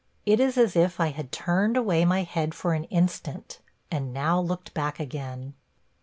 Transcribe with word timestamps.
It 0.25 0.39
is 0.39 0.57
as 0.57 0.75
if 0.75 0.99
I 0.99 1.09
had 1.11 1.31
turned 1.31 1.77
away 1.77 2.05
my 2.05 2.23
head 2.23 2.55
for 2.55 2.73
an 2.73 2.85
instant, 2.85 3.59
and 3.91 4.11
now 4.11 4.39
looked 4.41 4.73
back 4.73 4.99
again. 4.99 5.53